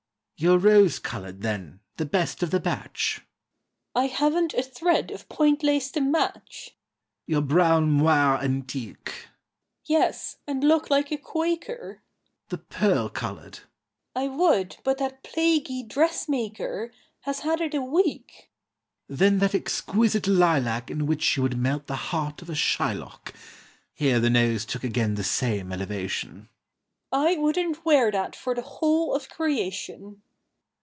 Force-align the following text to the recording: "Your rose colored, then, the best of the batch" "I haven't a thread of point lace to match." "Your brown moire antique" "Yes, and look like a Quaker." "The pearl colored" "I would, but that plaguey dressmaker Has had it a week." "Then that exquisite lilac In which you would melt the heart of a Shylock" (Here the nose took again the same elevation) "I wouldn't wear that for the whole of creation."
"Your 0.37 0.57
rose 0.57 0.97
colored, 0.97 1.41
then, 1.43 1.81
the 1.97 2.05
best 2.07 2.41
of 2.41 2.49
the 2.49 2.59
batch" 2.59 3.21
"I 3.93 4.05
haven't 4.07 4.55
a 4.55 4.63
thread 4.63 5.11
of 5.11 5.29
point 5.29 5.61
lace 5.61 5.91
to 5.91 6.01
match." 6.01 6.71
"Your 7.27 7.43
brown 7.43 7.91
moire 7.91 8.39
antique" 8.39 9.27
"Yes, 9.85 10.37
and 10.47 10.63
look 10.63 10.89
like 10.89 11.11
a 11.11 11.17
Quaker." 11.17 12.01
"The 12.49 12.57
pearl 12.57 13.07
colored" 13.09 13.59
"I 14.15 14.29
would, 14.29 14.77
but 14.83 14.97
that 14.97 15.21
plaguey 15.21 15.83
dressmaker 15.83 16.91
Has 17.19 17.41
had 17.41 17.61
it 17.61 17.75
a 17.75 17.81
week." 17.83 18.49
"Then 19.07 19.37
that 19.39 19.53
exquisite 19.53 20.25
lilac 20.25 20.89
In 20.89 21.05
which 21.05 21.37
you 21.37 21.43
would 21.43 21.55
melt 21.55 21.85
the 21.85 21.95
heart 22.09 22.41
of 22.41 22.49
a 22.49 22.55
Shylock" 22.55 23.31
(Here 23.93 24.19
the 24.19 24.31
nose 24.31 24.65
took 24.65 24.83
again 24.83 25.13
the 25.13 25.23
same 25.23 25.71
elevation) 25.71 26.49
"I 27.11 27.37
wouldn't 27.37 27.85
wear 27.85 28.09
that 28.11 28.35
for 28.35 28.55
the 28.55 28.63
whole 28.63 29.13
of 29.13 29.29
creation." 29.29 30.23